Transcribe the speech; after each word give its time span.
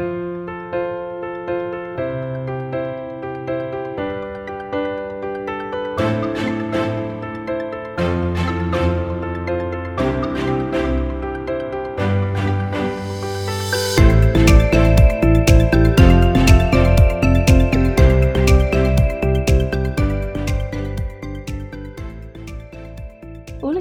thank 0.00 0.24
you 0.24 0.29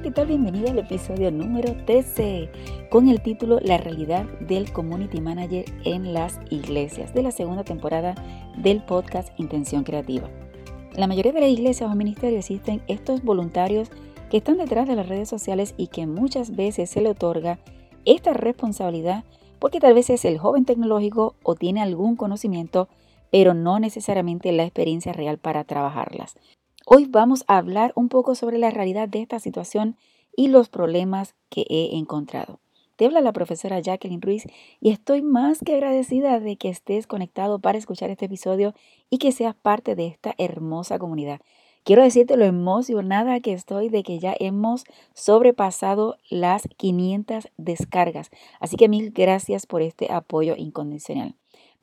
bienvenida 0.01 0.71
al 0.71 0.79
episodio 0.79 1.29
número 1.29 1.75
13 1.85 2.49
con 2.89 3.09
el 3.09 3.21
título 3.21 3.59
La 3.61 3.77
realidad 3.77 4.25
del 4.39 4.71
Community 4.71 5.19
Manager 5.19 5.65
en 5.83 6.13
las 6.13 6.39
iglesias 6.49 7.13
de 7.13 7.21
la 7.21 7.31
segunda 7.31 7.65
temporada 7.65 8.15
del 8.57 8.81
podcast 8.81 9.37
Intención 9.37 9.83
Creativa. 9.83 10.29
La 10.95 11.05
mayoría 11.05 11.33
de 11.33 11.41
las 11.41 11.49
iglesias 11.49 11.91
o 11.91 11.95
ministerios 11.95 12.39
existen 12.39 12.81
estos 12.87 13.23
voluntarios 13.23 13.89
que 14.29 14.37
están 14.37 14.57
detrás 14.57 14.87
de 14.87 14.95
las 14.95 15.09
redes 15.09 15.27
sociales 15.27 15.73
y 15.75 15.87
que 15.87 16.07
muchas 16.07 16.55
veces 16.55 16.89
se 16.89 17.01
le 17.01 17.09
otorga 17.09 17.59
esta 18.05 18.31
responsabilidad 18.31 19.25
porque 19.59 19.81
tal 19.81 19.93
vez 19.93 20.09
es 20.09 20.23
el 20.23 20.37
joven 20.37 20.63
tecnológico 20.63 21.35
o 21.43 21.55
tiene 21.55 21.81
algún 21.81 22.15
conocimiento, 22.15 22.87
pero 23.31 23.53
no 23.53 23.79
necesariamente 23.79 24.53
la 24.53 24.63
experiencia 24.63 25.11
real 25.11 25.39
para 25.39 25.65
trabajarlas. 25.65 26.37
Hoy 26.91 27.05
vamos 27.05 27.43
a 27.45 27.59
hablar 27.59 27.91
un 27.93 28.09
poco 28.09 28.33
sobre 28.33 28.57
la 28.57 28.71
realidad 28.71 29.07
de 29.07 29.21
esta 29.21 29.39
situación 29.39 29.95
y 30.35 30.47
los 30.47 30.69
problemas 30.69 31.35
que 31.51 31.63
he 31.69 31.95
encontrado. 31.95 32.59
Te 32.95 33.05
habla 33.05 33.21
la 33.21 33.31
profesora 33.31 33.79
Jacqueline 33.79 34.23
Ruiz 34.23 34.47
y 34.81 34.89
estoy 34.89 35.21
más 35.21 35.59
que 35.59 35.75
agradecida 35.75 36.39
de 36.39 36.55
que 36.55 36.69
estés 36.69 37.05
conectado 37.05 37.59
para 37.59 37.77
escuchar 37.77 38.09
este 38.09 38.25
episodio 38.25 38.73
y 39.11 39.19
que 39.19 39.31
seas 39.31 39.53
parte 39.53 39.93
de 39.93 40.07
esta 40.07 40.33
hermosa 40.39 40.97
comunidad. 40.97 41.41
Quiero 41.83 42.01
decirte 42.01 42.37
lo 42.37 42.45
emocionada 42.45 43.39
que 43.39 43.53
estoy 43.53 43.89
de 43.89 44.01
que 44.01 44.17
ya 44.17 44.35
hemos 44.39 44.83
sobrepasado 45.13 46.17
las 46.31 46.63
500 46.77 47.49
descargas. 47.57 48.31
Así 48.59 48.77
que 48.77 48.89
mil 48.89 49.11
gracias 49.11 49.67
por 49.67 49.83
este 49.83 50.11
apoyo 50.11 50.55
incondicional. 50.57 51.35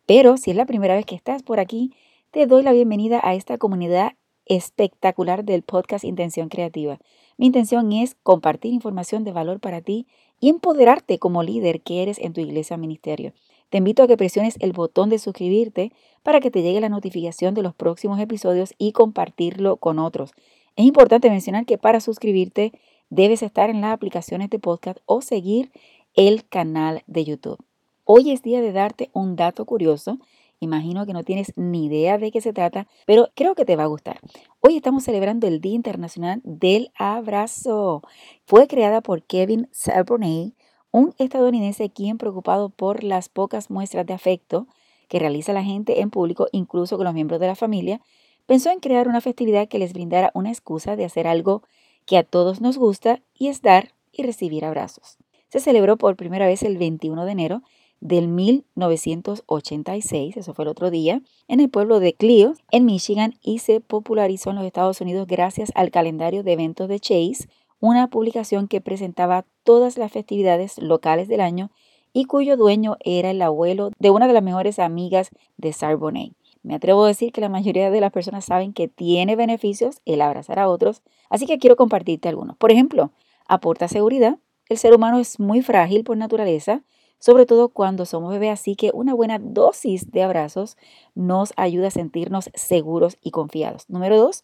Pero 0.05 0.37
si 0.37 0.51
es 0.51 0.57
la 0.57 0.67
primera 0.67 0.97
vez 0.97 1.07
que 1.07 1.15
estás 1.15 1.45
por 1.45 1.61
aquí, 1.61 1.93
te 2.33 2.49
doy 2.49 2.65
la 2.65 2.73
bienvenida 2.73 3.21
a 3.23 3.35
esta 3.35 3.57
comunidad 3.57 4.15
espectacular 4.47 5.45
del 5.45 5.63
podcast 5.63 6.05
Intención 6.05 6.49
Creativa. 6.49 6.99
Mi 7.37 7.47
intención 7.47 7.93
es 7.93 8.17
compartir 8.23 8.73
información 8.73 9.25
de 9.25 9.33
valor 9.33 9.61
para 9.61 9.81
ti 9.81 10.07
y 10.41 10.49
empoderarte 10.49 11.19
como 11.19 11.43
líder 11.43 11.81
que 11.83 12.03
eres 12.03 12.19
en 12.19 12.33
tu 12.33 12.41
iglesia 12.41 12.77
ministerio. 12.77 13.33
Te 13.69 13.79
invito 13.79 14.03
a 14.03 14.07
que 14.07 14.17
presiones 14.17 14.57
el 14.61 14.73
botón 14.73 15.11
de 15.11 15.19
suscribirte 15.19 15.93
para 16.23 16.41
que 16.41 16.51
te 16.51 16.63
llegue 16.63 16.81
la 16.81 16.89
notificación 16.89 17.55
de 17.55 17.63
los 17.63 17.75
próximos 17.75 18.21
episodios 18.21 18.75
y 18.79 18.93
compartirlo 18.93 19.77
con 19.77 19.99
otros. 19.99 20.33
Es 20.77 20.85
importante 20.85 21.31
mencionar 21.31 21.67
que 21.67 21.79
para 21.79 22.01
suscribirte 22.01 22.73
debes 23.11 23.43
estar 23.43 23.71
en 23.71 23.81
las 23.81 23.93
aplicaciones 23.93 24.51
de 24.51 24.59
podcast 24.59 24.99
o 25.07 25.21
seguir 25.21 25.73
el 26.15 26.47
canal 26.49 27.03
de 27.07 27.25
YouTube. 27.25 27.59
Hoy 28.05 28.31
es 28.31 28.43
día 28.43 28.61
de 28.61 28.73
darte 28.73 29.11
un 29.13 29.35
dato 29.35 29.65
curioso 29.65 30.19
Imagino 30.59 31.05
que 31.05 31.13
no 31.13 31.23
tienes 31.23 31.53
ni 31.57 31.85
idea 31.85 32.17
de 32.17 32.33
qué 32.33 32.41
se 32.41 32.55
trata, 32.55 32.87
pero 33.05 33.29
creo 33.35 33.55
que 33.55 33.67
te 33.67 33.77
va 33.77 33.83
a 33.83 33.89
gustar. 33.89 34.21
Hoy 34.61 34.77
estamos 34.77 35.05
celebrando 35.05 35.47
el 35.47 35.61
Día 35.61 35.75
Internacional 35.75 36.41
del 36.45 36.91
Abrazo. 36.95 38.03
Fue 38.47 38.67
creada 38.67 39.03
por 39.03 39.23
Kevin 39.23 39.69
Sabroney, 39.71 40.55
un 40.91 41.15
estadounidense 41.19 41.91
quien 41.91 42.17
preocupado 42.17 42.71
por 42.71 43.05
las 43.05 43.29
pocas 43.29 43.69
muestras 43.69 44.07
de 44.07 44.15
afecto 44.15 44.67
que 45.09 45.19
realiza 45.19 45.53
la 45.53 45.63
gente 45.63 46.01
en 46.01 46.09
público, 46.09 46.47
incluso 46.53 46.97
con 46.97 47.05
los 47.05 47.15
miembros 47.15 47.39
de 47.39 47.49
la 47.49 47.55
familia, 47.55 48.01
pensó 48.47 48.71
en 48.71 48.81
crear 48.81 49.09
una 49.09 49.21
festividad 49.21 49.69
que 49.69 49.79
les 49.79 49.93
brindara 49.93 50.31
una 50.33 50.49
excusa 50.49 50.97
de 50.97 51.05
hacer 51.05 51.27
algo 51.27 51.65
que 52.07 52.17
a 52.17 52.23
todos 52.23 52.63
nos 52.63 52.79
gusta 52.79 53.21
y 53.35 53.49
es 53.49 53.61
dar 53.61 53.93
y 54.11 54.23
recibir 54.23 54.65
abrazos. 54.65 55.19
Se 55.49 55.61
celebró 55.61 55.99
por 55.99 56.17
primera 56.17 56.47
vez 56.47 56.63
el 56.63 56.79
21 56.79 57.27
de 57.27 57.33
enero 57.33 57.63
del 58.01 58.29
1986, 58.29 60.37
eso 60.37 60.55
fue 60.55 60.65
el 60.65 60.69
otro 60.69 60.91
día, 60.91 61.23
en 61.49 61.61
el 61.61 61.71
pueblo 61.71 62.01
de 62.01 62.15
Clio, 62.15 62.55
en 62.71 62.85
Michigan, 62.85 63.35
y 63.43 63.59
se 63.59 63.81
popularizó 63.81 64.51
en 64.51 64.57
los 64.57 64.65
Estados 64.65 65.01
Unidos 65.01 65.27
gracias 65.27 65.73
al 65.75 65.91
calendario 65.91 66.43
de 66.43 66.53
eventos 66.53 66.89
de 66.89 67.01
Chase, 67.01 67.49
una 67.81 68.09
publicación 68.09 68.69
que 68.69 68.81
presentaba 68.81 69.45
todas 69.63 69.99
las 69.99 70.13
festividades 70.13 70.79
locales 70.79 71.29
del 71.29 71.41
año 71.41 71.71
y 72.13 72.25
cuyo 72.25 72.57
dueño 72.57 72.97
era 73.01 73.31
el 73.31 73.43
abuelo 73.43 73.91
de 73.99 74.11
una 74.11 74.27
de 74.27 74.33
las 74.33 74.43
mejores 74.43 74.79
amigas 74.79 75.31
de 75.59 75.73
Sarbonnet. 75.73 76.33
Me 76.63 76.75
atrevo 76.75 77.05
a 77.05 77.09
decir 77.09 77.31
que 77.31 77.41
la 77.41 77.49
mayoría 77.49 77.91
de 77.91 78.01
las 78.01 78.11
personas 78.11 78.47
saben 78.47 78.73
que 78.73 78.89
tiene 78.89 79.37
beneficios 79.37 80.01
el 80.05 80.21
abrazar 80.21 80.59
a 80.59 80.69
otros, 80.69 81.03
así 81.31 81.47
que 81.47 81.59
quiero 81.59 81.77
compartirte 81.77 82.29
algunos. 82.29 82.57
Por 82.57 82.73
ejemplo, 82.73 83.13
aporta 83.47 83.87
seguridad. 83.87 84.39
El 84.69 84.79
ser 84.79 84.95
humano 84.95 85.19
es 85.19 85.39
muy 85.39 85.63
frágil 85.63 86.03
por 86.03 86.17
naturaleza, 86.17 86.83
sobre 87.19 87.47
todo 87.47 87.69
cuando 87.69 88.05
somos 88.05 88.31
bebés, 88.31 88.53
así 88.53 88.77
que 88.77 88.91
una 88.93 89.15
buena 89.15 89.39
dosis 89.39 90.11
de 90.11 90.23
abrazos 90.23 90.77
nos 91.15 91.53
ayuda 91.57 91.89
a 91.89 91.91
sentirnos 91.91 92.51
seguros 92.55 93.17
y 93.21 93.31
confiados. 93.31 93.89
Número 93.89 94.19
dos, 94.19 94.43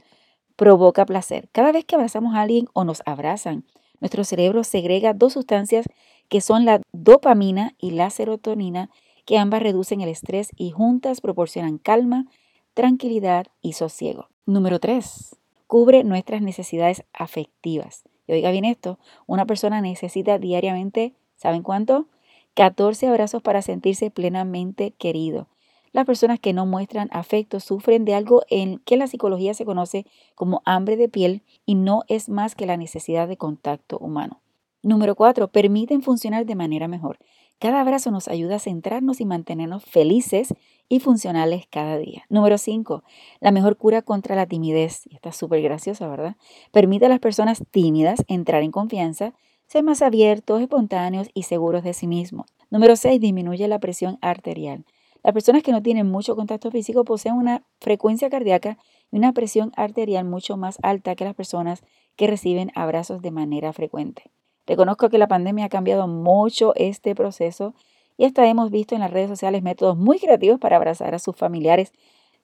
provoca 0.56 1.06
placer. 1.06 1.48
Cada 1.52 1.72
vez 1.72 1.84
que 1.84 1.94
abrazamos 1.94 2.34
a 2.34 2.42
alguien 2.42 2.68
o 2.72 2.84
nos 2.84 3.02
abrazan, 3.06 3.64
nuestro 4.00 4.24
cerebro 4.24 4.64
segrega 4.64 5.14
dos 5.14 5.34
sustancias 5.34 5.86
que 6.28 6.40
son 6.40 6.64
la 6.64 6.80
dopamina 6.92 7.74
y 7.78 7.92
la 7.92 8.10
serotonina, 8.10 8.90
que 9.24 9.38
ambas 9.38 9.62
reducen 9.62 10.00
el 10.00 10.08
estrés 10.08 10.50
y 10.56 10.70
juntas 10.70 11.20
proporcionan 11.20 11.78
calma, 11.78 12.26
tranquilidad 12.74 13.46
y 13.60 13.74
sosiego. 13.74 14.28
Número 14.46 14.80
tres, 14.80 15.36
cubre 15.66 16.04
nuestras 16.04 16.42
necesidades 16.42 17.04
afectivas. 17.12 18.04
Y 18.26 18.32
oiga 18.32 18.50
bien 18.50 18.64
esto, 18.64 18.98
una 19.26 19.46
persona 19.46 19.80
necesita 19.80 20.38
diariamente, 20.38 21.14
¿saben 21.36 21.62
cuánto? 21.62 22.06
14 22.54 23.06
abrazos 23.06 23.42
para 23.42 23.62
sentirse 23.62 24.10
plenamente 24.10 24.92
querido. 24.92 25.48
Las 25.92 26.06
personas 26.06 26.40
que 26.40 26.54
no 26.54 26.64
muestran 26.64 27.08
afecto 27.12 27.60
sufren 27.60 28.04
de 28.04 28.14
algo 28.14 28.42
en 28.48 28.78
que 28.78 28.96
la 28.96 29.06
psicología 29.06 29.52
se 29.52 29.66
conoce 29.66 30.06
como 30.34 30.62
hambre 30.64 30.96
de 30.96 31.08
piel 31.08 31.42
y 31.66 31.74
no 31.74 32.04
es 32.08 32.28
más 32.30 32.54
que 32.54 32.66
la 32.66 32.78
necesidad 32.78 33.28
de 33.28 33.36
contacto 33.36 33.98
humano. 33.98 34.40
Número 34.82 35.14
4. 35.14 35.48
Permiten 35.48 36.02
funcionar 36.02 36.46
de 36.46 36.54
manera 36.54 36.88
mejor. 36.88 37.18
Cada 37.58 37.80
abrazo 37.80 38.10
nos 38.10 38.26
ayuda 38.26 38.56
a 38.56 38.58
centrarnos 38.58 39.20
y 39.20 39.24
mantenernos 39.26 39.84
felices 39.84 40.54
y 40.88 40.98
funcionales 40.98 41.66
cada 41.70 41.96
día. 41.98 42.24
Número 42.28 42.58
5. 42.58 43.04
La 43.40 43.52
mejor 43.52 43.76
cura 43.76 44.02
contra 44.02 44.34
la 44.34 44.46
timidez. 44.46 45.02
Y 45.06 45.14
está 45.14 45.30
súper 45.30 45.62
graciosa, 45.62 46.08
¿verdad? 46.08 46.36
Permite 46.72 47.06
a 47.06 47.08
las 47.08 47.20
personas 47.20 47.62
tímidas 47.70 48.24
entrar 48.28 48.62
en 48.62 48.72
confianza 48.72 49.34
ser 49.72 49.82
más 49.84 50.02
abiertos, 50.02 50.60
espontáneos 50.60 51.28
y 51.32 51.44
seguros 51.44 51.82
de 51.82 51.94
sí 51.94 52.06
mismos. 52.06 52.44
Número 52.68 52.94
6. 52.94 53.18
Disminuye 53.18 53.66
la 53.68 53.78
presión 53.78 54.18
arterial. 54.20 54.84
Las 55.22 55.32
personas 55.32 55.62
que 55.62 55.72
no 55.72 55.82
tienen 55.82 56.10
mucho 56.10 56.36
contacto 56.36 56.70
físico 56.70 57.04
poseen 57.04 57.36
una 57.36 57.62
frecuencia 57.80 58.28
cardíaca 58.28 58.76
y 59.10 59.16
una 59.16 59.32
presión 59.32 59.72
arterial 59.74 60.26
mucho 60.26 60.58
más 60.58 60.76
alta 60.82 61.14
que 61.14 61.24
las 61.24 61.34
personas 61.34 61.82
que 62.16 62.26
reciben 62.26 62.70
abrazos 62.74 63.22
de 63.22 63.30
manera 63.30 63.72
frecuente. 63.72 64.30
Reconozco 64.66 65.08
que 65.08 65.16
la 65.16 65.26
pandemia 65.26 65.64
ha 65.64 65.70
cambiado 65.70 66.06
mucho 66.06 66.74
este 66.74 67.14
proceso 67.14 67.74
y 68.18 68.26
hasta 68.26 68.46
hemos 68.46 68.70
visto 68.70 68.94
en 68.94 69.00
las 69.00 69.10
redes 69.10 69.30
sociales 69.30 69.62
métodos 69.62 69.96
muy 69.96 70.18
creativos 70.18 70.60
para 70.60 70.76
abrazar 70.76 71.14
a 71.14 71.18
sus 71.18 71.34
familiares 71.34 71.92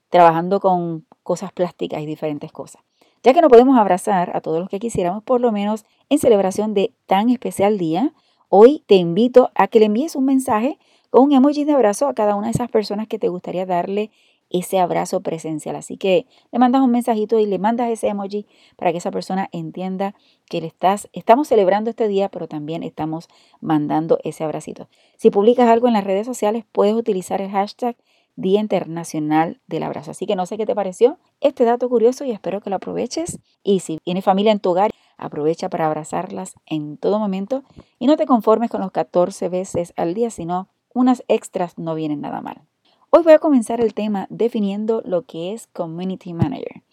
trabajando 0.08 0.60
con 0.60 1.04
cosas 1.22 1.52
plásticas 1.52 2.00
y 2.00 2.06
diferentes 2.06 2.52
cosas. 2.52 2.87
Ya 3.28 3.34
que 3.34 3.42
no 3.42 3.50
podemos 3.50 3.76
abrazar 3.76 4.34
a 4.34 4.40
todos 4.40 4.58
los 4.58 4.70
que 4.70 4.78
quisiéramos, 4.78 5.22
por 5.22 5.42
lo 5.42 5.52
menos 5.52 5.84
en 6.08 6.18
celebración 6.18 6.72
de 6.72 6.94
tan 7.04 7.28
especial 7.28 7.76
día, 7.76 8.14
hoy 8.48 8.82
te 8.86 8.94
invito 8.94 9.50
a 9.54 9.68
que 9.68 9.80
le 9.80 9.84
envíes 9.84 10.16
un 10.16 10.24
mensaje 10.24 10.78
con 11.10 11.24
un 11.24 11.32
emoji 11.32 11.64
de 11.64 11.74
abrazo 11.74 12.08
a 12.08 12.14
cada 12.14 12.36
una 12.36 12.46
de 12.46 12.52
esas 12.52 12.70
personas 12.70 13.06
que 13.06 13.18
te 13.18 13.28
gustaría 13.28 13.66
darle 13.66 14.10
ese 14.48 14.78
abrazo 14.78 15.20
presencial. 15.20 15.76
Así 15.76 15.98
que 15.98 16.26
le 16.52 16.58
mandas 16.58 16.80
un 16.80 16.90
mensajito 16.90 17.38
y 17.38 17.44
le 17.44 17.58
mandas 17.58 17.90
ese 17.90 18.08
emoji 18.08 18.46
para 18.76 18.92
que 18.92 18.96
esa 18.96 19.10
persona 19.10 19.50
entienda 19.52 20.14
que 20.48 20.62
le 20.62 20.66
estás, 20.66 21.10
estamos 21.12 21.48
celebrando 21.48 21.90
este 21.90 22.08
día, 22.08 22.30
pero 22.30 22.48
también 22.48 22.82
estamos 22.82 23.28
mandando 23.60 24.18
ese 24.24 24.42
abracito. 24.42 24.88
Si 25.18 25.28
publicas 25.28 25.68
algo 25.68 25.86
en 25.86 25.92
las 25.92 26.04
redes 26.04 26.26
sociales, 26.26 26.64
puedes 26.72 26.94
utilizar 26.94 27.42
el 27.42 27.50
hashtag 27.50 27.94
Día 28.38 28.60
Internacional 28.60 29.60
del 29.66 29.82
Abrazo. 29.82 30.12
Así 30.12 30.24
que 30.24 30.36
no 30.36 30.46
sé 30.46 30.56
qué 30.56 30.64
te 30.64 30.76
pareció 30.76 31.18
este 31.40 31.64
dato 31.64 31.88
curioso 31.88 32.24
y 32.24 32.30
espero 32.30 32.60
que 32.60 32.70
lo 32.70 32.76
aproveches. 32.76 33.40
Y 33.64 33.80
si 33.80 33.98
tienes 34.04 34.24
familia 34.24 34.52
en 34.52 34.60
tu 34.60 34.70
hogar, 34.70 34.92
aprovecha 35.16 35.68
para 35.68 35.86
abrazarlas 35.86 36.54
en 36.64 36.98
todo 36.98 37.18
momento 37.18 37.64
y 37.98 38.06
no 38.06 38.16
te 38.16 38.26
conformes 38.26 38.70
con 38.70 38.80
los 38.80 38.92
14 38.92 39.48
veces 39.48 39.92
al 39.96 40.14
día, 40.14 40.30
sino 40.30 40.68
unas 40.94 41.24
extras 41.26 41.78
no 41.78 41.96
vienen 41.96 42.20
nada 42.20 42.40
mal. 42.40 42.62
Hoy 43.10 43.24
voy 43.24 43.32
a 43.32 43.40
comenzar 43.40 43.80
el 43.80 43.92
tema 43.92 44.28
definiendo 44.30 45.02
lo 45.04 45.22
que 45.22 45.52
es 45.52 45.66
Community 45.66 46.32
Manager. 46.32 46.84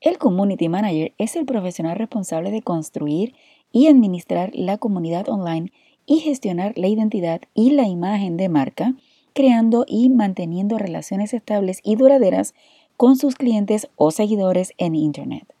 El 0.00 0.18
Community 0.18 0.68
Manager 0.68 1.14
es 1.18 1.34
el 1.34 1.46
profesional 1.46 1.98
responsable 1.98 2.52
de 2.52 2.62
construir 2.62 3.34
y 3.72 3.88
administrar 3.88 4.52
la 4.54 4.78
comunidad 4.78 5.28
online 5.28 5.72
y 6.06 6.20
gestionar 6.20 6.74
la 6.76 6.86
identidad 6.86 7.40
y 7.54 7.70
la 7.70 7.88
imagen 7.88 8.36
de 8.36 8.48
marca 8.48 8.94
creando 9.32 9.84
y 9.86 10.08
manteniendo 10.08 10.78
relaciones 10.78 11.34
estables 11.34 11.80
y 11.82 11.96
duraderas 11.96 12.54
con 12.96 13.16
sus 13.16 13.34
clientes 13.34 13.88
o 13.96 14.10
seguidores 14.10 14.72
en 14.78 14.94
Internet. 14.94 15.52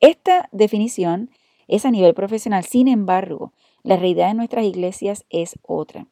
Esta 0.00 0.48
definición 0.52 1.30
es 1.68 1.84
a 1.84 1.90
nivel 1.90 2.14
profesional, 2.14 2.64
sin 2.64 2.88
embargo, 2.88 3.52
la 3.82 3.96
realidad 3.96 4.28
de 4.28 4.34
nuestras 4.34 4.64
iglesias 4.64 5.24
es 5.30 5.58
otra. 5.62 6.06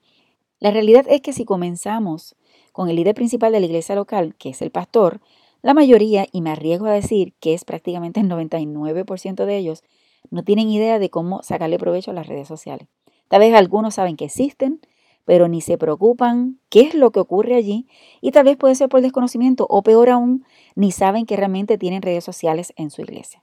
La 0.61 0.70
realidad 0.70 1.05
es 1.08 1.20
que 1.20 1.32
si 1.32 1.44
comenzamos 1.44 2.37
con 2.72 2.88
el 2.88 2.96
líder 2.96 3.14
principal 3.14 3.52
de 3.52 3.61
la 3.61 3.66
iglesia 3.66 3.94
local, 3.94 4.34
que 4.37 4.50
es 4.50 4.62
el 4.62 4.70
pastor, 4.70 5.20
la 5.62 5.75
mayoría, 5.75 6.26
y 6.31 6.40
me 6.40 6.50
arriesgo 6.50 6.87
a 6.87 6.93
decir 6.93 7.34
que 7.40 7.55
es 7.55 7.64
prácticamente 7.64 8.20
el 8.20 8.28
99% 8.28 9.44
de 9.44 9.56
ellos, 9.56 9.82
no 10.31 10.43
tienen 10.43 10.69
idea 10.69 10.99
de 10.99 11.11
cómo 11.11 11.43
sacarle 11.43 11.78
provecho 11.78 12.11
a 12.11 12.14
las 12.14 12.26
redes 12.26 12.49
sociales. 12.49 12.88
Tal 13.28 13.40
vez 13.40 13.55
algunos 13.55 13.94
saben 13.94 14.16
que 14.16 14.26
existen, 14.26 14.81
pero 15.25 15.49
ni 15.49 15.61
se 15.61 15.79
preocupan 15.79 16.59
qué 16.69 16.82
es 16.82 16.94
lo 16.94 17.11
que 17.11 17.21
ocurre 17.21 17.56
allí 17.56 17.87
y 18.21 18.31
tal 18.31 18.44
vez 18.44 18.56
puede 18.56 18.75
ser 18.75 18.88
por 18.88 19.00
desconocimiento 19.00 19.67
o 19.69 19.82
peor 19.82 20.11
aún, 20.11 20.44
ni 20.75 20.93
saben 20.93 21.26
que 21.26 21.37
realmente 21.37 21.79
tienen 21.79 22.03
redes 22.03 22.25
sociales 22.25 22.73
en 22.76 22.91
su 22.91 23.03
iglesia. 23.03 23.43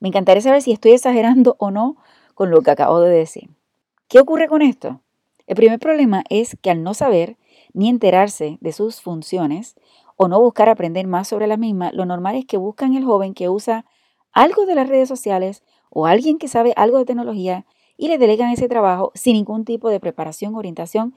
Me 0.00 0.08
encantaría 0.08 0.42
saber 0.42 0.62
si 0.62 0.72
estoy 0.72 0.92
exagerando 0.92 1.56
o 1.58 1.70
no 1.70 1.96
con 2.34 2.50
lo 2.50 2.62
que 2.62 2.70
acabo 2.70 3.00
de 3.00 3.10
decir. 3.10 3.50
¿Qué 4.06 4.20
ocurre 4.20 4.48
con 4.48 4.62
esto? 4.62 5.00
El 5.46 5.56
primer 5.56 5.78
problema 5.80 6.24
es 6.28 6.56
que 6.62 6.70
al 6.70 6.82
no 6.82 6.94
saber 6.94 7.36
ni 7.72 7.88
enterarse 7.88 8.58
de 8.60 8.72
sus 8.72 9.00
funciones 9.00 9.76
o 10.16 10.28
no 10.28 10.40
buscar 10.40 10.68
aprender 10.68 11.06
más 11.06 11.28
sobre 11.28 11.46
las 11.46 11.58
mismas, 11.58 11.92
lo 11.94 12.06
normal 12.06 12.36
es 12.36 12.44
que 12.44 12.56
buscan 12.56 12.94
el 12.94 13.04
joven 13.04 13.34
que 13.34 13.48
usa 13.48 13.84
algo 14.32 14.66
de 14.66 14.74
las 14.74 14.88
redes 14.88 15.08
sociales 15.08 15.62
o 15.90 16.06
alguien 16.06 16.38
que 16.38 16.48
sabe 16.48 16.72
algo 16.76 16.98
de 16.98 17.04
tecnología 17.04 17.66
y 17.98 18.08
le 18.08 18.16
delegan 18.16 18.50
ese 18.50 18.68
trabajo 18.68 19.12
sin 19.14 19.34
ningún 19.34 19.66
tipo 19.66 19.90
de 19.90 20.00
preparación, 20.00 20.54
orientación 20.54 21.14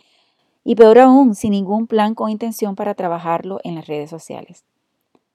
y 0.65 0.75
peor 0.75 0.99
aún, 0.99 1.35
sin 1.35 1.51
ningún 1.51 1.87
plan 1.87 2.15
con 2.15 2.29
intención 2.29 2.75
para 2.75 2.95
trabajarlo 2.95 3.61
en 3.63 3.75
las 3.75 3.87
redes 3.87 4.09
sociales. 4.09 4.65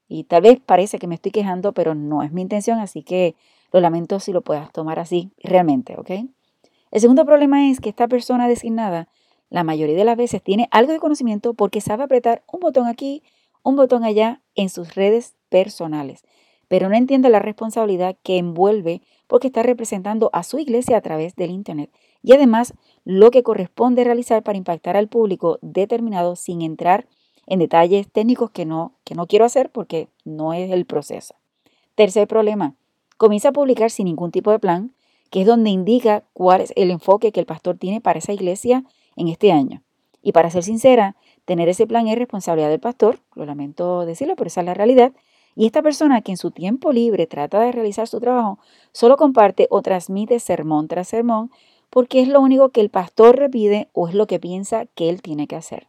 Y 0.09 0.25
tal 0.25 0.43
vez 0.43 0.61
parece 0.61 0.99
que 0.99 1.07
me 1.07 1.15
estoy 1.15 1.33
quejando, 1.33 1.73
pero 1.73 1.95
no 1.95 2.23
es 2.23 2.33
mi 2.33 2.43
intención, 2.43 2.79
así 2.79 3.03
que 3.03 3.35
lo 3.73 3.81
lamento 3.81 4.21
si 4.21 4.33
lo 4.33 4.43
puedas 4.43 4.71
tomar 4.73 4.99
así 4.99 5.31
realmente, 5.43 5.97
¿ok? 5.97 6.11
El 6.91 7.01
segundo 7.01 7.25
problema 7.25 7.71
es 7.71 7.81
que 7.81 7.89
esta 7.89 8.07
persona 8.07 8.49
designada 8.49 9.09
la 9.49 9.65
mayoría 9.65 9.97
de 9.97 10.05
las 10.05 10.17
veces 10.17 10.43
tiene 10.43 10.69
algo 10.71 10.93
de 10.93 10.99
conocimiento 10.99 11.55
porque 11.55 11.81
sabe 11.81 12.05
apretar 12.05 12.43
un 12.53 12.61
botón 12.61 12.87
aquí, 12.87 13.23
un 13.63 13.77
botón 13.77 14.05
allá 14.05 14.43
en 14.55 14.69
sus 14.69 14.95
redes 14.95 15.37
personales, 15.49 16.25
pero 16.69 16.89
no 16.89 16.97
entiende 16.97 17.29
la 17.29 17.39
responsabilidad 17.39 18.17
que 18.23 18.39
envuelve 18.39 19.03
porque 19.27 19.49
está 19.49 19.63
representando 19.63 20.31
a 20.33 20.43
su 20.43 20.59
iglesia 20.59 20.97
a 20.97 21.01
través 21.01 21.37
del 21.37 21.51
Internet 21.51 21.91
y 22.23 22.33
además 22.33 22.75
lo 23.05 23.31
que 23.31 23.43
corresponde 23.43 24.05
realizar 24.05 24.43
para 24.43 24.59
impactar 24.59 24.97
al 24.97 25.09
público 25.09 25.59
determinado 25.63 26.37
sin 26.37 26.63
entrar 26.63 27.07
en 27.47 27.61
detalles 27.61 28.11
técnicos 28.11 28.51
que 28.51 28.67
no, 28.67 28.95
que 29.05 29.15
no 29.15 29.27
quiero 29.27 29.45
hacer 29.45 29.71
porque 29.71 30.09
no 30.25 30.53
es 30.53 30.71
el 30.73 30.85
proceso. 30.87 31.37
Tercer 31.95 32.27
problema, 32.27 32.75
comienza 33.17 33.51
a 33.51 33.53
publicar 33.53 33.91
sin 33.91 34.07
ningún 34.07 34.33
tipo 34.33 34.51
de 34.51 34.59
plan, 34.59 34.93
que 35.31 35.43
es 35.43 35.47
donde 35.47 35.71
indica 35.71 36.25
cuál 36.33 36.61
es 36.61 36.73
el 36.77 36.91
enfoque 36.91 37.33
que 37.33 37.41
el 37.41 37.47
pastor 37.47 37.79
tiene 37.79 38.01
para 38.01 38.19
esa 38.19 38.33
iglesia 38.33 38.85
en 39.17 39.29
este 39.29 39.53
año. 39.53 39.83
Y 40.23 40.33
para 40.33 40.51
ser 40.51 40.65
sincera, 40.65 41.17
tener 41.45 41.69
ese 41.69 41.87
plan 41.87 42.09
es 42.09 42.19
responsabilidad 42.19 42.69
del 42.69 42.81
pastor, 42.81 43.21
lo 43.35 43.47
lamento 43.47 44.05
decirlo, 44.05 44.35
pero 44.35 44.49
esa 44.49 44.61
es 44.61 44.67
la 44.67 44.75
realidad. 44.75 45.13
Y 45.57 45.65
esta 45.65 45.83
persona 45.83 46.21
que 46.21 46.33
en 46.33 46.37
su 46.37 46.51
tiempo 46.51 46.93
libre 46.93 47.27
trata 47.27 47.59
de 47.61 47.73
realizar 47.73 48.07
su 48.07 48.21
trabajo, 48.21 48.59
solo 48.93 49.17
comparte 49.17 49.67
o 49.71 49.81
transmite 49.81 50.39
sermón 50.39 50.87
tras 50.87 51.09
sermón 51.09 51.51
porque 51.89 52.21
es 52.21 52.29
lo 52.29 52.41
único 52.43 52.69
que 52.69 52.83
el 52.83 52.91
pastor 52.91 53.37
repite 53.37 53.89
o 53.95 54.07
es 54.07 54.15
lo 54.15 54.27
que 54.27 54.39
piensa 54.39 54.85
que 54.95 55.09
él 55.09 55.23
tiene 55.23 55.47
que 55.47 55.57
hacer. 55.57 55.89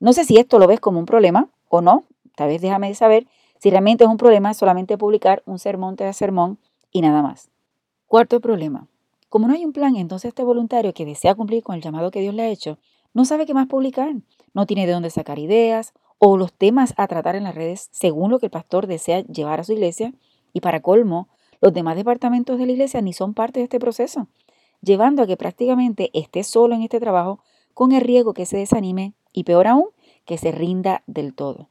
No 0.00 0.12
sé 0.12 0.24
si 0.24 0.36
esto 0.36 0.58
lo 0.58 0.66
ves 0.66 0.80
como 0.80 0.98
un 0.98 1.06
problema 1.06 1.48
o 1.70 1.80
no, 1.80 2.04
tal 2.34 2.48
vez 2.48 2.60
déjame 2.60 2.94
saber 2.94 3.26
si 3.58 3.70
realmente 3.70 4.04
es 4.04 4.10
un 4.10 4.18
problema 4.18 4.52
solamente 4.52 4.98
publicar 4.98 5.42
un 5.46 5.58
sermón 5.58 5.96
tras 5.96 6.16
sermón 6.16 6.58
y 6.92 7.00
nada 7.00 7.22
más. 7.22 7.48
Cuarto 8.06 8.40
problema. 8.40 8.86
Como 9.30 9.48
no 9.48 9.54
hay 9.54 9.64
un 9.64 9.72
plan, 9.72 9.96
entonces 9.96 10.28
este 10.28 10.44
voluntario 10.44 10.92
que 10.92 11.06
desea 11.06 11.34
cumplir 11.34 11.62
con 11.62 11.74
el 11.74 11.80
llamado 11.80 12.10
que 12.10 12.20
Dios 12.20 12.34
le 12.34 12.42
ha 12.42 12.48
hecho, 12.48 12.78
no 13.14 13.24
sabe 13.24 13.46
qué 13.46 13.54
más 13.54 13.66
publicar, 13.66 14.14
no 14.52 14.66
tiene 14.66 14.86
de 14.86 14.92
dónde 14.92 15.08
sacar 15.08 15.38
ideas 15.38 15.94
o 16.18 16.36
los 16.36 16.52
temas 16.52 16.94
a 16.96 17.06
tratar 17.06 17.36
en 17.36 17.44
las 17.44 17.54
redes 17.54 17.88
según 17.92 18.30
lo 18.30 18.38
que 18.38 18.46
el 18.46 18.50
pastor 18.50 18.86
desea 18.86 19.20
llevar 19.24 19.60
a 19.60 19.64
su 19.64 19.72
iglesia. 19.72 20.14
Y 20.52 20.60
para 20.60 20.80
colmo, 20.80 21.28
los 21.60 21.72
demás 21.72 21.96
departamentos 21.96 22.58
de 22.58 22.66
la 22.66 22.72
iglesia 22.72 23.00
ni 23.00 23.12
son 23.12 23.34
parte 23.34 23.60
de 23.60 23.64
este 23.64 23.78
proceso, 23.78 24.28
llevando 24.82 25.22
a 25.22 25.26
que 25.26 25.36
prácticamente 25.36 26.10
esté 26.12 26.44
solo 26.44 26.74
en 26.74 26.82
este 26.82 27.00
trabajo 27.00 27.40
con 27.74 27.92
el 27.92 28.00
riesgo 28.00 28.34
que 28.34 28.46
se 28.46 28.56
desanime 28.56 29.14
y 29.32 29.44
peor 29.44 29.66
aún, 29.66 29.88
que 30.24 30.38
se 30.38 30.52
rinda 30.52 31.02
del 31.06 31.34
todo. 31.34 31.68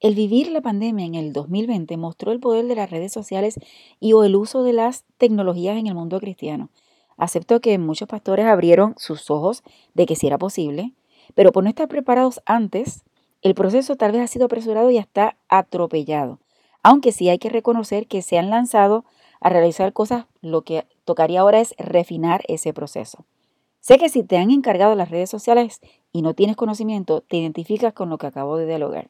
El 0.00 0.14
vivir 0.14 0.50
la 0.52 0.60
pandemia 0.60 1.06
en 1.06 1.16
el 1.16 1.32
2020 1.32 1.96
mostró 1.96 2.30
el 2.30 2.38
poder 2.38 2.66
de 2.66 2.76
las 2.76 2.90
redes 2.90 3.12
sociales 3.12 3.58
y 3.98 4.12
o 4.12 4.22
el 4.22 4.36
uso 4.36 4.62
de 4.62 4.72
las 4.72 5.04
tecnologías 5.16 5.76
en 5.76 5.88
el 5.88 5.94
mundo 5.94 6.20
cristiano. 6.20 6.70
Acepto 7.16 7.60
que 7.60 7.76
muchos 7.78 8.06
pastores 8.06 8.46
abrieron 8.46 8.94
sus 8.96 9.28
ojos 9.28 9.64
de 9.94 10.06
que 10.06 10.14
sí 10.14 10.28
era 10.28 10.38
posible, 10.38 10.92
pero 11.34 11.50
por 11.50 11.64
no 11.64 11.70
estar 11.70 11.88
preparados 11.88 12.40
antes, 12.46 13.02
el 13.42 13.54
proceso 13.54 13.96
tal 13.96 14.12
vez 14.12 14.22
ha 14.22 14.26
sido 14.26 14.46
apresurado 14.46 14.90
y 14.90 14.98
hasta 14.98 15.36
atropellado. 15.48 16.38
Aunque 16.82 17.12
sí 17.12 17.28
hay 17.28 17.38
que 17.38 17.50
reconocer 17.50 18.06
que 18.06 18.22
se 18.22 18.38
han 18.38 18.50
lanzado 18.50 19.04
a 19.40 19.48
realizar 19.48 19.92
cosas, 19.92 20.26
lo 20.40 20.62
que 20.62 20.86
tocaría 21.04 21.40
ahora 21.40 21.60
es 21.60 21.74
refinar 21.78 22.42
ese 22.48 22.72
proceso. 22.72 23.24
Sé 23.80 23.98
que 23.98 24.08
si 24.08 24.22
te 24.22 24.36
han 24.36 24.50
encargado 24.50 24.94
las 24.94 25.10
redes 25.10 25.30
sociales 25.30 25.80
y 26.12 26.22
no 26.22 26.34
tienes 26.34 26.56
conocimiento, 26.56 27.20
te 27.20 27.36
identificas 27.36 27.92
con 27.92 28.10
lo 28.10 28.18
que 28.18 28.26
acabo 28.26 28.56
de 28.56 28.66
dialogar. 28.66 29.08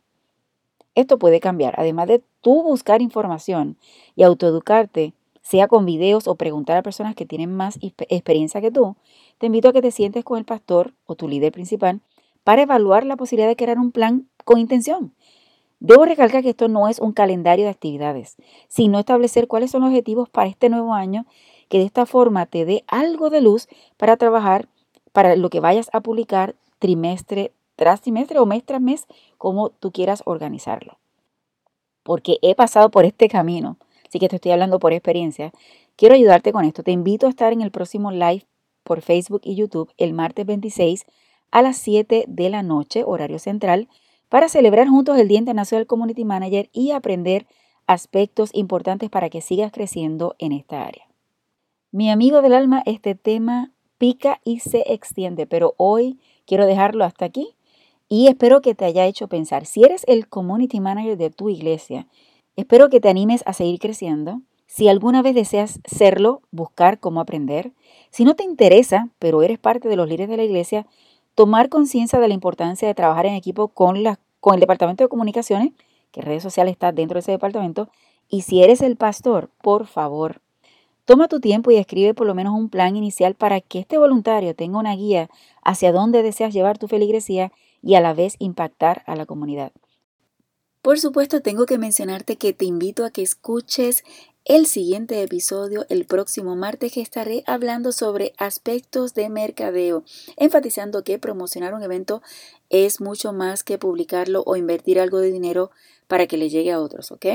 Esto 0.94 1.18
puede 1.18 1.40
cambiar. 1.40 1.74
Además 1.78 2.08
de 2.08 2.22
tú 2.42 2.62
buscar 2.62 3.00
información 3.00 3.76
y 4.14 4.24
autoeducarte, 4.24 5.14
sea 5.40 5.66
con 5.68 5.86
videos 5.86 6.28
o 6.28 6.34
preguntar 6.34 6.76
a 6.76 6.82
personas 6.82 7.14
que 7.14 7.24
tienen 7.24 7.54
más 7.54 7.78
experiencia 7.80 8.60
que 8.60 8.70
tú, 8.70 8.96
te 9.38 9.46
invito 9.46 9.68
a 9.68 9.72
que 9.72 9.80
te 9.80 9.90
sientes 9.90 10.24
con 10.24 10.38
el 10.38 10.44
pastor 10.44 10.92
o 11.06 11.14
tu 11.14 11.26
líder 11.28 11.52
principal 11.52 12.00
para 12.48 12.62
evaluar 12.62 13.04
la 13.04 13.16
posibilidad 13.18 13.46
de 13.46 13.56
crear 13.56 13.78
un 13.78 13.92
plan 13.92 14.26
con 14.46 14.58
intención. 14.58 15.12
Debo 15.80 16.06
recalcar 16.06 16.42
que 16.42 16.48
esto 16.48 16.68
no 16.68 16.88
es 16.88 16.98
un 16.98 17.12
calendario 17.12 17.66
de 17.66 17.70
actividades, 17.70 18.36
sino 18.68 18.98
establecer 18.98 19.48
cuáles 19.48 19.70
son 19.70 19.82
los 19.82 19.90
objetivos 19.90 20.30
para 20.30 20.48
este 20.48 20.70
nuevo 20.70 20.94
año 20.94 21.26
que 21.68 21.76
de 21.76 21.84
esta 21.84 22.06
forma 22.06 22.46
te 22.46 22.64
dé 22.64 22.84
algo 22.86 23.28
de 23.28 23.42
luz 23.42 23.68
para 23.98 24.16
trabajar 24.16 24.66
para 25.12 25.36
lo 25.36 25.50
que 25.50 25.60
vayas 25.60 25.90
a 25.92 26.00
publicar 26.00 26.54
trimestre 26.78 27.52
tras 27.76 28.00
trimestre 28.00 28.38
o 28.38 28.46
mes 28.46 28.64
tras 28.64 28.80
mes, 28.80 29.04
como 29.36 29.68
tú 29.68 29.92
quieras 29.92 30.22
organizarlo. 30.24 30.96
Porque 32.02 32.38
he 32.40 32.54
pasado 32.54 32.90
por 32.90 33.04
este 33.04 33.28
camino, 33.28 33.76
así 34.08 34.18
que 34.18 34.30
te 34.30 34.36
estoy 34.36 34.52
hablando 34.52 34.78
por 34.78 34.94
experiencia. 34.94 35.52
Quiero 35.96 36.14
ayudarte 36.14 36.52
con 36.52 36.64
esto. 36.64 36.82
Te 36.82 36.92
invito 36.92 37.26
a 37.26 37.28
estar 37.28 37.52
en 37.52 37.60
el 37.60 37.72
próximo 37.72 38.10
live 38.10 38.46
por 38.84 39.02
Facebook 39.02 39.42
y 39.44 39.54
YouTube 39.54 39.92
el 39.98 40.14
martes 40.14 40.46
26 40.46 41.04
a 41.50 41.62
las 41.62 41.76
7 41.78 42.24
de 42.26 42.50
la 42.50 42.62
noche, 42.62 43.04
horario 43.04 43.38
central, 43.38 43.88
para 44.28 44.48
celebrar 44.48 44.88
juntos 44.88 45.18
el 45.18 45.28
Día 45.28 45.38
Internacional 45.38 45.86
Community 45.86 46.24
Manager 46.24 46.68
y 46.72 46.90
aprender 46.90 47.46
aspectos 47.86 48.50
importantes 48.52 49.08
para 49.10 49.30
que 49.30 49.40
sigas 49.40 49.72
creciendo 49.72 50.36
en 50.38 50.52
esta 50.52 50.84
área. 50.84 51.08
Mi 51.90 52.10
amigo 52.10 52.42
del 52.42 52.52
alma, 52.52 52.82
este 52.84 53.14
tema 53.14 53.72
pica 53.96 54.40
y 54.44 54.60
se 54.60 54.92
extiende, 54.92 55.46
pero 55.46 55.74
hoy 55.78 56.18
quiero 56.46 56.66
dejarlo 56.66 57.04
hasta 57.04 57.24
aquí 57.24 57.56
y 58.08 58.28
espero 58.28 58.60
que 58.60 58.74
te 58.74 58.84
haya 58.84 59.06
hecho 59.06 59.28
pensar. 59.28 59.66
Si 59.66 59.84
eres 59.84 60.04
el 60.06 60.28
community 60.28 60.80
manager 60.80 61.16
de 61.16 61.30
tu 61.30 61.48
iglesia, 61.48 62.06
espero 62.56 62.90
que 62.90 63.00
te 63.00 63.08
animes 63.08 63.42
a 63.46 63.52
seguir 63.52 63.78
creciendo. 63.78 64.42
Si 64.66 64.88
alguna 64.88 65.22
vez 65.22 65.34
deseas 65.34 65.80
serlo, 65.84 66.42
buscar 66.50 67.00
cómo 67.00 67.20
aprender. 67.20 67.72
Si 68.10 68.24
no 68.24 68.34
te 68.36 68.44
interesa, 68.44 69.08
pero 69.18 69.42
eres 69.42 69.58
parte 69.58 69.88
de 69.88 69.96
los 69.96 70.08
líderes 70.08 70.28
de 70.28 70.36
la 70.36 70.44
iglesia, 70.44 70.86
tomar 71.38 71.68
conciencia 71.68 72.18
de 72.18 72.26
la 72.26 72.34
importancia 72.34 72.88
de 72.88 72.96
trabajar 72.96 73.24
en 73.26 73.34
equipo 73.34 73.68
con, 73.68 74.02
la, 74.02 74.18
con 74.40 74.54
el 74.54 74.60
departamento 74.60 75.04
de 75.04 75.08
comunicaciones, 75.08 75.70
que 76.10 76.20
redes 76.20 76.42
sociales 76.42 76.72
está 76.72 76.90
dentro 76.90 77.14
de 77.14 77.20
ese 77.20 77.30
departamento. 77.30 77.90
Y 78.28 78.42
si 78.42 78.60
eres 78.60 78.82
el 78.82 78.96
pastor, 78.96 79.48
por 79.62 79.86
favor, 79.86 80.40
Toma 81.04 81.26
tu 81.26 81.40
tiempo 81.40 81.70
y 81.70 81.76
escribe 81.76 82.12
por 82.12 82.26
lo 82.26 82.34
menos 82.34 82.52
un 82.52 82.68
plan 82.68 82.94
inicial 82.94 83.34
para 83.34 83.62
que 83.62 83.78
este 83.78 83.96
voluntario 83.96 84.54
tenga 84.54 84.78
una 84.78 84.94
guía 84.94 85.30
hacia 85.62 85.90
dónde 85.90 86.22
deseas 86.22 86.52
llevar 86.52 86.76
tu 86.76 86.86
feligresía 86.86 87.50
y 87.82 87.94
a 87.94 88.02
la 88.02 88.12
vez 88.12 88.34
impactar 88.40 89.04
a 89.06 89.16
la 89.16 89.24
comunidad. 89.24 89.72
Por 90.82 91.00
supuesto, 91.00 91.40
tengo 91.40 91.64
que 91.64 91.78
mencionarte 91.78 92.36
que 92.36 92.52
te 92.52 92.66
invito 92.66 93.06
a 93.06 93.10
que 93.10 93.22
escuches 93.22 94.04
el 94.48 94.66
siguiente 94.66 95.22
episodio 95.22 95.84
el 95.90 96.06
próximo 96.06 96.56
martes 96.56 96.96
estaré 96.96 97.44
hablando 97.46 97.92
sobre 97.92 98.32
aspectos 98.38 99.12
de 99.12 99.28
mercadeo, 99.28 100.04
enfatizando 100.38 101.04
que 101.04 101.18
promocionar 101.18 101.74
un 101.74 101.82
evento 101.82 102.22
es 102.70 103.02
mucho 103.02 103.34
más 103.34 103.62
que 103.62 103.76
publicarlo 103.76 104.42
o 104.46 104.56
invertir 104.56 105.00
algo 105.00 105.18
de 105.18 105.30
dinero 105.30 105.70
para 106.06 106.26
que 106.26 106.38
le 106.38 106.48
llegue 106.48 106.72
a 106.72 106.80
otros, 106.80 107.12
¿ok? 107.12 107.26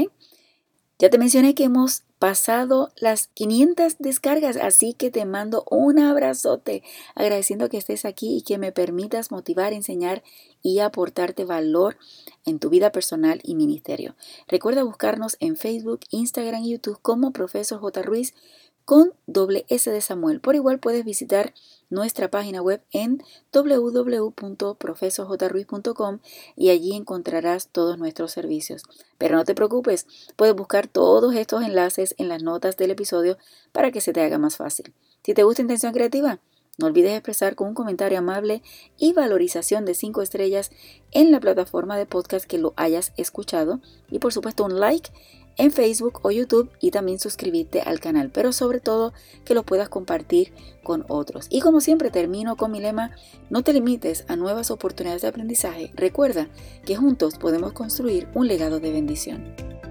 Ya 0.97 1.11
te 1.11 1.19
mencioné 1.19 1.53
que 1.53 1.65
hemos 1.65 2.01
pasado 2.23 2.89
las 2.95 3.27
500 3.33 3.97
descargas, 3.99 4.55
así 4.55 4.93
que 4.93 5.11
te 5.11 5.25
mando 5.25 5.65
un 5.69 5.99
abrazote 5.99 6.81
agradeciendo 7.15 7.67
que 7.67 7.75
estés 7.75 8.05
aquí 8.05 8.37
y 8.37 8.43
que 8.43 8.57
me 8.57 8.71
permitas 8.71 9.29
motivar, 9.29 9.73
enseñar 9.73 10.23
y 10.61 10.79
aportarte 10.79 11.43
valor 11.43 11.97
en 12.45 12.59
tu 12.59 12.69
vida 12.69 12.93
personal 12.93 13.41
y 13.43 13.55
ministerio. 13.55 14.15
Recuerda 14.47 14.83
buscarnos 14.83 15.35
en 15.41 15.57
Facebook, 15.57 15.99
Instagram 16.11 16.63
y 16.63 16.71
YouTube 16.71 16.97
como 17.01 17.33
Profesor 17.33 17.81
J. 17.81 18.01
Ruiz 18.03 18.33
con 18.85 19.11
doble 19.27 19.65
S 19.67 19.91
de 19.91 19.99
Samuel. 19.99 20.39
Por 20.39 20.55
igual 20.55 20.79
puedes 20.79 21.03
visitar 21.03 21.53
nuestra 21.93 22.29
página 22.29 22.61
web 22.61 22.83
en 22.91 23.23
www.profesorjruiz.com 23.53 26.19
y 26.55 26.69
allí 26.69 26.95
encontrarás 26.95 27.69
todos 27.69 27.97
nuestros 27.97 28.31
servicios. 28.31 28.83
Pero 29.17 29.35
no 29.37 29.45
te 29.45 29.55
preocupes, 29.55 30.05
puedes 30.35 30.55
buscar 30.55 30.87
todos 30.87 31.33
estos 31.35 31.63
enlaces 31.63 32.15
en 32.17 32.27
las 32.27 32.43
notas 32.43 32.75
del 32.75 32.91
episodio 32.91 33.37
para 33.71 33.91
que 33.91 34.01
se 34.01 34.11
te 34.11 34.19
haga 34.21 34.37
más 34.37 34.57
fácil. 34.57 34.93
Si 35.23 35.33
te 35.33 35.43
gusta 35.43 35.61
Intención 35.61 35.93
Creativa, 35.93 36.41
no 36.79 36.87
olvides 36.87 37.11
expresar 37.11 37.53
con 37.53 37.67
un 37.67 37.75
comentario 37.75 38.17
amable 38.17 38.63
y 38.97 39.13
valorización 39.13 39.85
de 39.85 39.93
5 39.93 40.23
estrellas 40.23 40.71
en 41.11 41.31
la 41.31 41.39
plataforma 41.39 41.97
de 41.97 42.07
podcast 42.07 42.45
que 42.45 42.57
lo 42.57 42.73
hayas 42.77 43.13
escuchado 43.15 43.79
y 44.09 44.17
por 44.17 44.33
supuesto 44.33 44.65
un 44.65 44.79
like 44.79 45.11
en 45.57 45.71
Facebook 45.71 46.19
o 46.23 46.31
YouTube 46.31 46.69
y 46.79 46.91
también 46.91 47.19
suscribirte 47.19 47.81
al 47.81 47.99
canal, 47.99 48.29
pero 48.31 48.51
sobre 48.51 48.79
todo 48.79 49.13
que 49.45 49.53
lo 49.53 49.63
puedas 49.63 49.89
compartir 49.89 50.53
con 50.83 51.05
otros. 51.07 51.47
Y 51.49 51.61
como 51.61 51.81
siempre 51.81 52.11
termino 52.11 52.57
con 52.57 52.71
mi 52.71 52.79
lema, 52.79 53.11
no 53.49 53.63
te 53.63 53.73
limites 53.73 54.25
a 54.27 54.35
nuevas 54.35 54.71
oportunidades 54.71 55.21
de 55.21 55.27
aprendizaje, 55.27 55.91
recuerda 55.95 56.47
que 56.85 56.95
juntos 56.95 57.37
podemos 57.37 57.73
construir 57.73 58.27
un 58.33 58.47
legado 58.47 58.79
de 58.79 58.91
bendición. 58.91 59.82